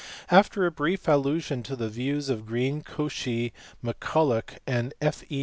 After 0.31 0.65
a 0.65 0.71
brief 0.71 1.07
allusion 1.07 1.61
to 1.61 1.75
the 1.75 1.87
views 1.87 2.27
of 2.29 2.47
Green, 2.47 2.81
Cauchy, 2.81 3.53
Mac 3.83 3.99
Cullagh, 3.99 4.57
and 4.65 4.95
F. 4.99 5.23
E. 5.31 5.39